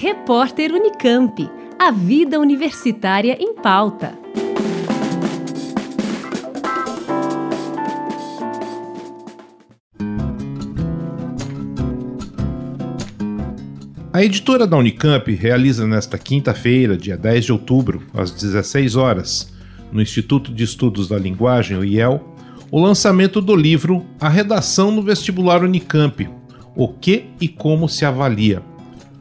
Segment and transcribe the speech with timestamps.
[0.00, 1.50] Repórter Unicamp.
[1.76, 4.16] A vida universitária em pauta.
[14.12, 19.52] A editora da Unicamp realiza nesta quinta-feira, dia 10 de outubro, às 16 horas,
[19.90, 22.36] no Instituto de Estudos da Linguagem, o IEL,
[22.70, 26.30] o lançamento do livro A Redação no Vestibular Unicamp:
[26.76, 28.62] O que e como se avalia.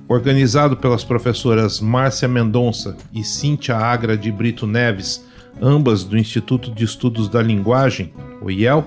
[0.10, 5.26] Organizado pelas professoras Márcia Mendonça e Cíntia Agra de Brito Neves,
[5.62, 8.86] ambas do Instituto de Estudos da Linguagem, o IEL,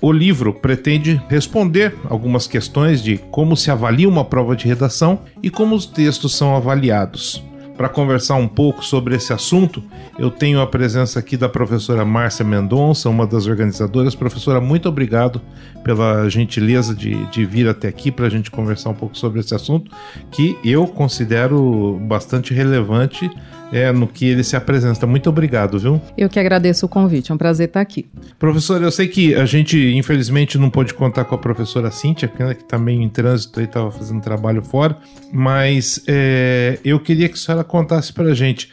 [0.00, 5.50] o livro pretende responder algumas questões de como se avalia uma prova de redação e
[5.50, 7.42] como os textos são avaliados.
[7.76, 9.82] Para conversar um pouco sobre esse assunto,
[10.16, 14.14] eu tenho a presença aqui da professora Márcia Mendonça, uma das organizadoras.
[14.14, 15.40] Professora, muito obrigado
[15.82, 19.54] pela gentileza de, de vir até aqui para a gente conversar um pouco sobre esse
[19.54, 19.90] assunto,
[20.30, 23.28] que eu considero bastante relevante
[23.74, 25.04] é, no que ele se apresenta.
[25.04, 26.00] Muito obrigado, viu?
[26.16, 28.06] Eu que agradeço o convite, é um prazer estar aqui.
[28.38, 32.40] Professor, eu sei que a gente, infelizmente, não pôde contar com a professora Cíntia, que
[32.40, 34.96] está meio em trânsito e estava fazendo trabalho fora,
[35.32, 38.70] mas é, eu queria que a senhora contasse para a gente.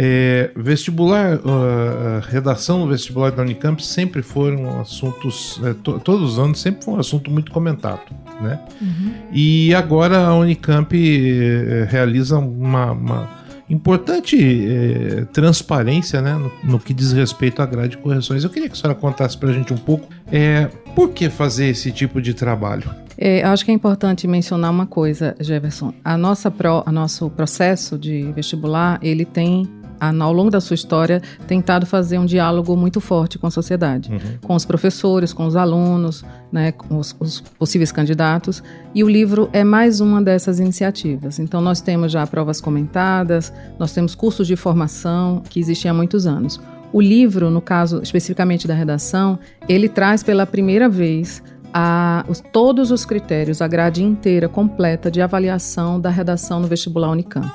[0.00, 6.38] É, vestibular, uh, redação no vestibular da Unicamp sempre foram assuntos, é, to, todos os
[6.38, 8.02] anos sempre foi um assunto muito comentado,
[8.40, 8.60] né?
[8.80, 9.12] Uhum.
[9.32, 13.38] E agora a Unicamp é, realiza uma, uma
[13.70, 18.44] importante é, transparência né, no, no, que diz respeito à grade de correções.
[18.44, 21.66] Eu queria que a senhora contasse para a gente um pouco é, por que fazer
[21.66, 22.90] esse tipo de trabalho.
[23.20, 25.92] É, acho que é importante mencionar uma coisa, Jefferson.
[26.04, 29.68] A nossa pro, a nosso processo de vestibular ele tem
[30.00, 34.38] ao longo da sua história, tentado fazer um diálogo muito forte com a sociedade, uhum.
[34.42, 38.62] com os professores, com os alunos, né, com os, os, possíveis candidatos.
[38.94, 41.38] E o livro é mais uma dessas iniciativas.
[41.38, 46.26] Então, nós temos já provas comentadas, nós temos cursos de formação que existem há muitos
[46.26, 46.60] anos.
[46.92, 49.38] O livro, no caso especificamente da redação,
[49.68, 51.42] ele traz pela primeira vez
[51.72, 57.10] a, os, todos os critérios, a grade inteira, completa de avaliação da redação no vestibular
[57.10, 57.52] Unicamp.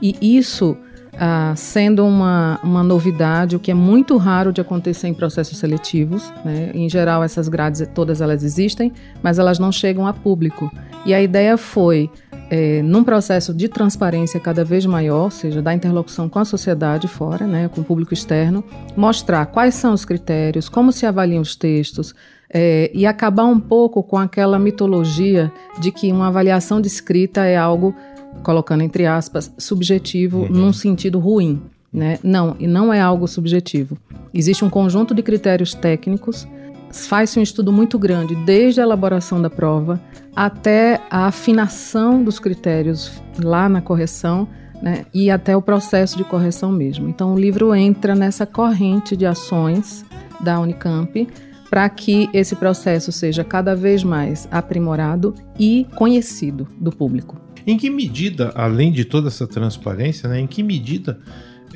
[0.00, 0.76] E isso
[1.20, 6.32] ah, sendo uma, uma novidade, o que é muito raro de acontecer em processos seletivos.
[6.44, 6.70] Né?
[6.74, 8.92] Em geral, essas grades todas elas existem,
[9.22, 10.70] mas elas não chegam a público.
[11.04, 12.08] E a ideia foi,
[12.50, 17.08] é, num processo de transparência cada vez maior, ou seja, da interlocução com a sociedade
[17.08, 18.62] fora, né, com o público externo,
[18.96, 22.14] mostrar quais são os critérios, como se avaliam os textos,
[22.50, 27.56] é, e acabar um pouco com aquela mitologia de que uma avaliação de escrita é
[27.56, 27.94] algo
[28.42, 30.48] colocando entre aspas, subjetivo uhum.
[30.48, 31.60] num sentido ruim.
[31.92, 32.18] Né?
[32.22, 33.96] Não, e não é algo subjetivo.
[34.32, 36.46] Existe um conjunto de critérios técnicos,
[36.92, 40.00] faz-se um estudo muito grande, desde a elaboração da prova
[40.36, 43.10] até a afinação dos critérios
[43.42, 44.46] lá na correção,
[44.80, 45.04] né?
[45.12, 47.08] e até o processo de correção mesmo.
[47.08, 50.04] Então, o livro entra nessa corrente de ações
[50.40, 51.26] da Unicamp
[51.68, 57.36] para que esse processo seja cada vez mais aprimorado e conhecido do público.
[57.68, 61.20] Em que medida, além de toda essa transparência, né, em que medida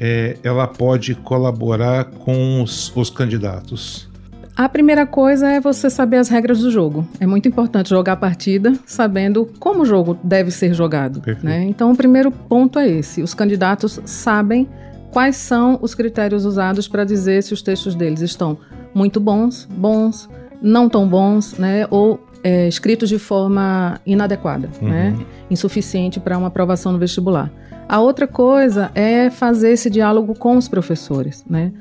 [0.01, 4.09] é, ela pode colaborar com os, os candidatos?
[4.57, 7.07] A primeira coisa é você saber as regras do jogo.
[7.21, 11.21] É muito importante jogar a partida sabendo como o jogo deve ser jogado.
[11.43, 11.65] Né?
[11.65, 14.67] Então, o primeiro ponto é esse: os candidatos sabem
[15.11, 18.57] quais são os critérios usados para dizer se os textos deles estão
[18.95, 20.27] muito bons, bons,
[20.63, 21.87] não tão bons, né?
[21.91, 24.89] ou é, escritos de forma inadequada, uhum.
[24.89, 25.17] né?
[25.51, 27.51] insuficiente para uma aprovação no vestibular.
[27.89, 31.45] A outra coisa é fazer esse diálogo com os professores.
[31.49, 31.73] Né?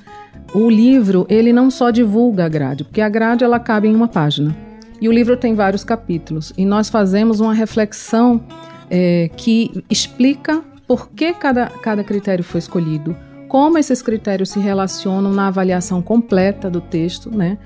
[0.53, 4.07] O livro ele não só divulga a grade, porque a grade ela cabe em uma
[4.07, 4.55] página.
[4.99, 6.53] E o livro tem vários capítulos.
[6.57, 8.43] E nós fazemos uma reflexão
[8.89, 13.15] é, que explica por que cada, cada critério foi escolhido,
[13.47, 17.57] como esses critérios se relacionam na avaliação completa do texto, né?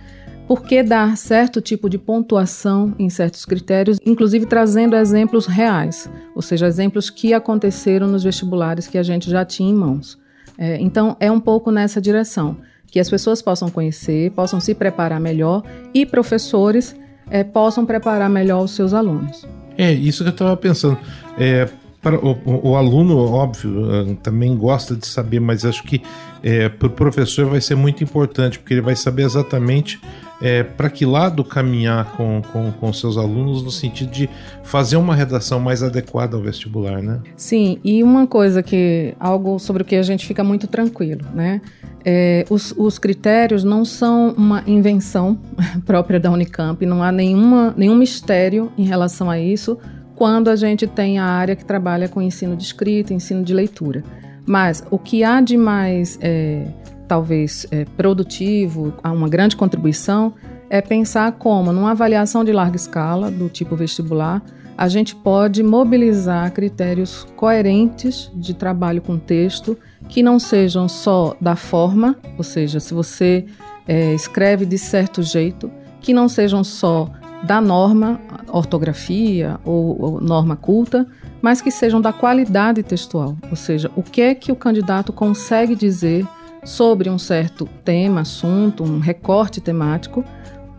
[0.48, 6.42] Por que dar certo tipo de pontuação em certos critérios, inclusive trazendo exemplos reais, ou
[6.42, 10.18] seja, exemplos que aconteceram nos vestibulares que a gente já tinha em mãos.
[10.58, 12.58] É, então, é um pouco nessa direção,
[12.88, 15.64] que as pessoas possam conhecer, possam se preparar melhor
[15.94, 16.96] e professores
[17.30, 19.46] é, possam preparar melhor os seus alunos.
[19.78, 20.98] É, isso que eu estava pensando.
[21.38, 21.68] É,
[22.02, 26.04] para o, o, o, aluno, óbvio, ah, também gosta de saber, mas acho que
[26.44, 30.00] é, para o professor vai ser muito importante, porque ele vai saber exatamente
[30.42, 34.30] é, para que lado caminhar com, com, com seus alunos no sentido de
[34.64, 37.22] fazer uma redação mais adequada ao vestibular, né?
[37.36, 41.62] Sim, e uma coisa que algo sobre o que a gente fica muito tranquilo, né?
[42.08, 45.40] É, os, os, critérios não são uma invenção
[45.88, 49.80] própria da Unicamp, não há nenhuma, nenhum mistério em relação a isso,
[50.16, 54.04] quando a gente tem a área que trabalha com ensino de escrita, ensino de leitura.
[54.46, 56.68] Mas o que há de mais, é,
[57.08, 60.34] talvez, é, produtivo, há uma grande contribuição,
[60.70, 64.42] é pensar como, numa avaliação de larga escala, do tipo vestibular,
[64.78, 69.78] a gente pode mobilizar critérios coerentes de trabalho com texto,
[70.10, 73.46] que não sejam só da forma, ou seja, se você
[73.88, 77.10] é, escreve de certo jeito, que não sejam só
[77.44, 81.08] da norma, ortografia ou, ou, norma culta,
[81.42, 85.76] mas que sejam da qualidade textual, ou seja, o que é que o candidato consegue
[85.76, 86.28] dizer
[86.66, 90.26] sobre um certo tema, assunto, um recorte temático,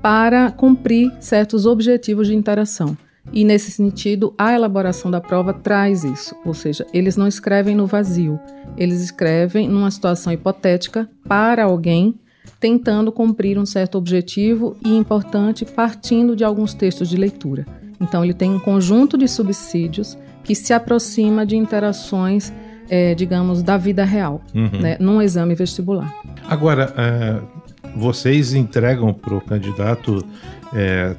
[0.03, 2.97] para cumprir certos objetivos de interação.
[3.33, 7.87] E nesse sentido, a elaboração da prova traz isso, ou seja, eles não escrevem no
[7.87, 8.39] vazio,
[8.77, 12.15] eles escrevem numa situação hipotética para alguém
[12.61, 17.67] tentando cumprir um certo objetivo e importante partindo de alguns textos de leitura.
[18.01, 22.53] Então, ele tem um conjunto de subsídios que se aproxima de interações,
[22.89, 24.81] é, digamos, da vida real, uhum.
[24.81, 26.13] né, num exame vestibular.
[26.49, 27.41] Agora, é,
[27.97, 30.25] vocês entregam para o candidato
[30.75, 31.15] é,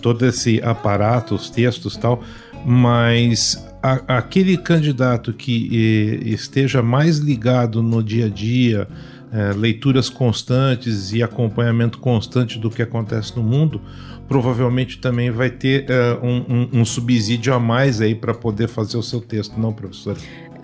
[0.00, 2.22] todo esse aparato, os textos tal,
[2.64, 8.88] mas a, aquele candidato que e, esteja mais ligado no dia a dia,
[9.32, 13.80] é, leituras constantes e acompanhamento constante do que acontece no mundo,
[14.28, 18.96] provavelmente também vai ter é, um, um, um, subsídio a mais aí para poder fazer
[18.96, 20.16] o seu texto, não, professor?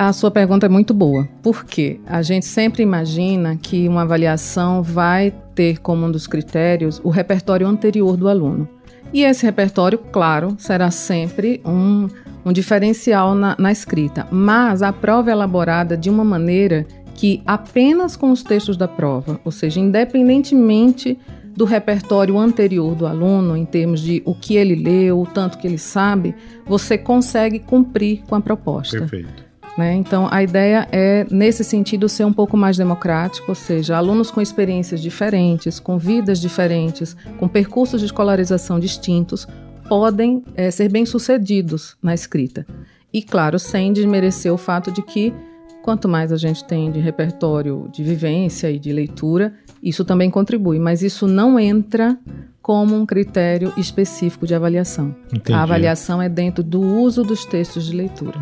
[0.02, 1.28] A sua pergunta é muito boa.
[1.44, 2.00] Por quê?
[2.08, 7.68] A gente sempre imagina que uma avaliação vai ter como um dos critérios o repertório
[7.68, 8.68] anterior do aluno.
[9.12, 12.08] E esse repertório, claro, será sempre um,
[12.44, 16.84] um diferencial na, na escrita, mas a prova é elaborada de uma maneira
[17.14, 21.16] que apenas com os textos da prova, ou seja, independentemente
[21.54, 25.66] do repertório anterior do aluno, em termos de o que ele leu, o tanto que
[25.68, 26.34] ele sabe,
[26.66, 28.98] você consegue cumprir com a proposta.
[28.98, 29.51] Perfeito.
[29.76, 29.94] Né?
[29.94, 34.40] Então, a ideia é, nesse sentido, ser um pouco mais democrático, ou seja, alunos com
[34.40, 39.46] experiências diferentes, com vidas diferentes, com percursos de escolarização distintos,
[39.88, 42.66] podem é, ser bem-sucedidos na escrita.
[43.12, 45.32] E, claro, sem desmerecer o fato de que,
[45.82, 49.52] quanto mais a gente tem de repertório de vivência e de leitura,
[49.82, 52.18] isso também contribui, mas isso não entra
[52.62, 55.14] como um critério específico de avaliação.
[55.32, 55.52] Entendi.
[55.52, 58.38] A avaliação é dentro do uso dos textos de leitura.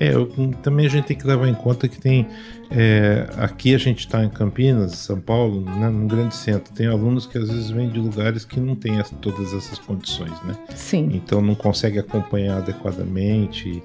[0.00, 0.26] É, eu,
[0.62, 2.26] também a gente tem que levar em conta que tem.
[2.68, 6.74] É, aqui a gente está em Campinas, São Paulo, né, num grande centro.
[6.74, 10.32] Tem alunos que às vezes vêm de lugares que não têm as, todas essas condições,
[10.42, 10.56] né?
[10.74, 11.10] Sim.
[11.12, 13.68] Então não consegue acompanhar adequadamente.
[13.68, 13.82] E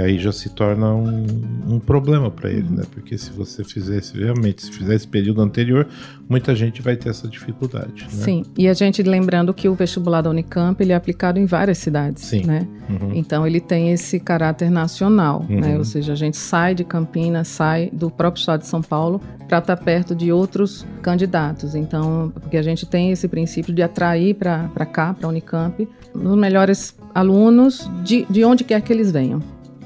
[0.00, 1.26] aí já se torna um,
[1.68, 2.84] um problema para ele, né?
[2.90, 5.86] Porque se você fizesse realmente, se fizesse período anterior,
[6.28, 8.04] muita gente vai ter essa dificuldade.
[8.04, 8.08] Né?
[8.08, 11.78] Sim, e a gente lembrando que o vestibular da Unicamp ele é aplicado em várias
[11.78, 12.44] cidades, Sim.
[12.46, 12.66] né?
[12.88, 13.12] Uhum.
[13.14, 15.54] Então ele tem esse caráter nacional, né?
[15.54, 15.60] uhum.
[15.60, 15.78] né?
[15.78, 19.58] Ou seja, a gente sai de Campinas, sai do próprio estado de São Paulo para
[19.58, 21.74] estar tá perto de outros candidatos.
[21.74, 26.36] Então, porque a gente tem esse princípio de atrair para cá, para a Unicamp, os
[26.36, 29.40] melhores alunos de, de onde quer que eles venham.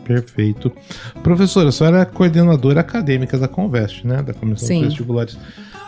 [0.05, 0.71] Perfeito.
[1.23, 4.23] Professora, a senhora é coordenadora acadêmica da Convest, né?
[4.23, 4.81] Da Comissão Sim.
[4.81, 5.37] de Vestibulares.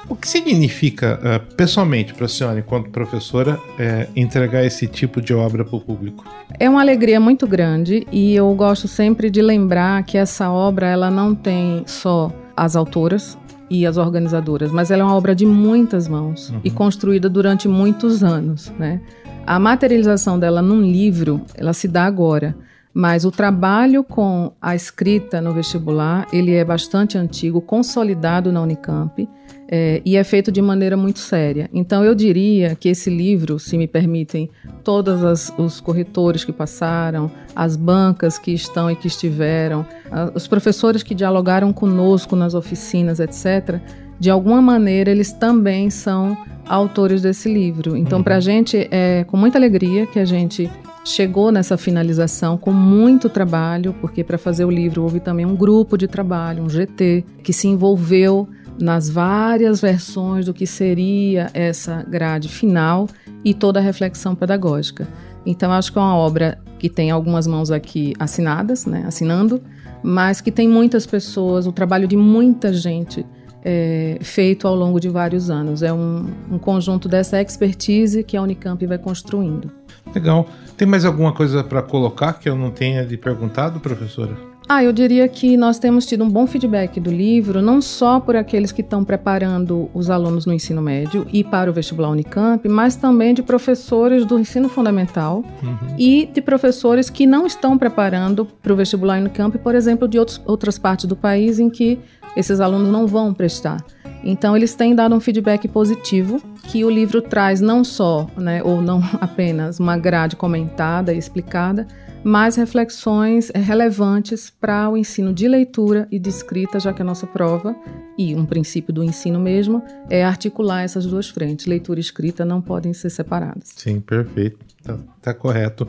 [0.08, 5.34] O que significa, uh, pessoalmente, para a senhora, enquanto professora, é, entregar esse tipo de
[5.34, 6.24] obra para o público?
[6.58, 11.10] É uma alegria muito grande e eu gosto sempre de lembrar que essa obra ela
[11.10, 13.36] não tem só as autoras
[13.70, 16.60] e as organizadoras, mas ela é uma obra de muitas mãos uhum.
[16.64, 19.00] e construída durante muitos anos, né?
[19.46, 22.54] A materialização dela num livro, ela se dá agora,
[22.92, 29.28] mas o trabalho com a escrita no vestibular, ele é bastante antigo, consolidado na Unicamp,
[29.70, 31.68] é, e é feito de maneira muito séria.
[31.72, 34.48] Então, eu diria que esse livro, se me permitem,
[34.82, 40.46] todos as, os corretores que passaram, as bancas que estão e que estiveram, a, os
[40.46, 43.78] professores que dialogaram conosco nas oficinas, etc.,
[44.18, 47.96] de alguma maneira eles também são autores desse livro.
[47.96, 48.24] Então, uhum.
[48.24, 50.68] para a gente é com muita alegria que a gente
[51.04, 55.96] chegou nessa finalização com muito trabalho, porque para fazer o livro houve também um grupo
[55.96, 58.48] de trabalho, um GT, que se envolveu
[58.78, 63.08] nas várias versões do que seria essa grade final
[63.44, 65.08] e toda a reflexão pedagógica.
[65.44, 69.60] Então, acho que é uma obra que tem algumas mãos aqui assinadas, né, assinando,
[70.02, 73.26] mas que tem muitas pessoas, o trabalho de muita gente
[73.64, 75.82] é, feito ao longo de vários anos.
[75.82, 79.70] É um, um conjunto dessa expertise que a Unicamp vai construindo.
[80.14, 80.46] Legal.
[80.76, 84.36] Tem mais alguma coisa para colocar que eu não tenha lhe perguntado, professora?
[84.68, 88.36] Ah, eu diria que nós temos tido um bom feedback do livro, não só por
[88.36, 92.94] aqueles que estão preparando os alunos no ensino médio e para o vestibular Unicamp, mas
[92.94, 95.94] também de professores do ensino fundamental uhum.
[95.96, 100.38] e de professores que não estão preparando para o vestibular Unicamp, por exemplo, de outros,
[100.44, 101.98] outras partes do país em que
[102.36, 103.78] esses alunos não vão prestar.
[104.22, 108.82] Então, eles têm dado um feedback positivo, que o livro traz não só, né, ou
[108.82, 111.86] não apenas, uma grade comentada e explicada,
[112.22, 117.26] mas reflexões relevantes para o ensino de leitura e de escrita, já que a nossa
[117.26, 117.74] prova,
[118.18, 121.66] e um princípio do ensino mesmo, é articular essas duas frentes.
[121.66, 123.72] Leitura e escrita não podem ser separadas.
[123.76, 124.67] Sim, perfeito.
[124.88, 125.86] Tá, tá, correto.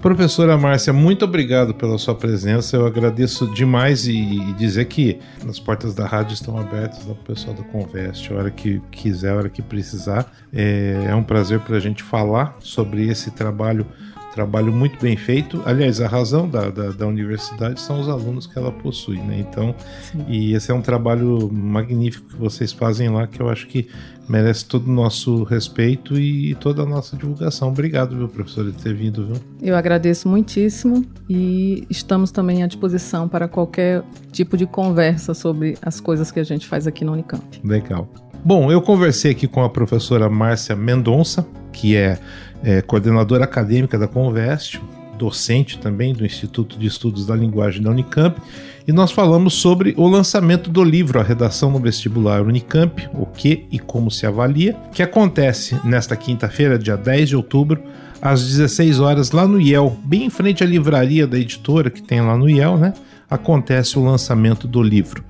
[0.00, 2.76] Professora Márcia, muito obrigado pela sua presença.
[2.76, 5.18] Eu agradeço demais e, e dizer que
[5.48, 9.32] as portas da rádio estão abertas para o pessoal da Conveste, a hora que quiser,
[9.32, 10.32] a hora que precisar.
[10.52, 13.86] É, é um prazer para a gente falar sobre esse trabalho
[14.32, 15.62] trabalho muito bem feito.
[15.64, 19.38] Aliás, a razão da, da, da, universidade são os alunos que ela possui, né?
[19.40, 20.24] Então, Sim.
[20.28, 23.88] e esse é um trabalho magnífico que vocês fazem lá, que eu acho que
[24.28, 27.68] merece todo o nosso respeito e toda a nossa divulgação.
[27.68, 29.36] Obrigado, viu, professor, de ter vindo, viu?
[29.60, 36.00] Eu agradeço muitíssimo e estamos também à disposição para qualquer tipo de conversa sobre as
[36.00, 37.60] coisas que a gente faz aqui no Unicamp.
[37.64, 38.08] Legal.
[38.44, 42.18] Bom, eu conversei aqui com a professora Márcia Mendonça, que é
[42.62, 44.80] é, coordenadora acadêmica da Convest,
[45.18, 48.40] docente também do Instituto de Estudos da Linguagem da Unicamp,
[48.86, 53.66] e nós falamos sobre o lançamento do livro A Redação no Vestibular Unicamp, o que
[53.70, 57.82] e como se avalia, que acontece nesta quinta-feira, dia 10 de outubro,
[58.20, 62.20] às 16 horas, lá no IEL, bem em frente à livraria da editora que tem
[62.20, 62.92] lá no IEL, né?
[63.30, 65.24] Acontece o lançamento do livro.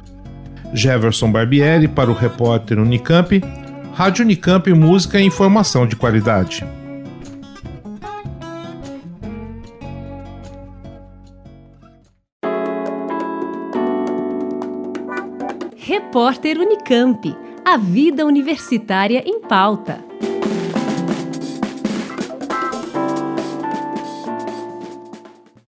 [0.72, 3.42] Jefferson Barbieri para o repórter Unicamp,
[3.94, 6.64] Rádio Unicamp Música e Informação de Qualidade.
[15.76, 17.36] Repórter Unicamp.
[17.64, 20.09] A vida universitária em pauta.